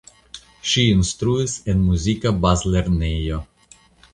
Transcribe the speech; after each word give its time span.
Ŝi 0.69 0.85
instruis 0.93 1.53
en 1.73 1.83
muzika 1.91 2.33
bazlernejo. 2.47 3.43